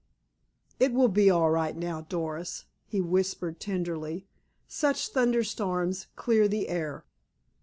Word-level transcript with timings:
"It 0.79 0.93
will 0.93 1.09
be 1.09 1.29
all 1.29 1.51
right 1.51 1.77
now, 1.77 2.01
Doris," 2.09 2.65
he 2.87 2.99
whispered 3.01 3.59
tenderly. 3.59 4.25
"Such 4.67 5.09
thunderstorms 5.09 6.07
clear 6.15 6.47
the 6.47 6.69
air." 6.69 7.05